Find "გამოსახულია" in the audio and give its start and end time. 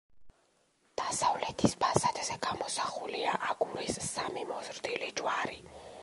2.45-3.35